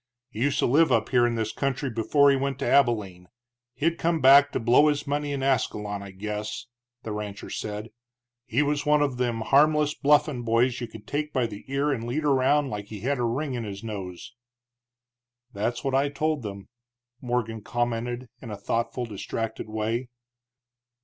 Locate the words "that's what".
15.53-15.93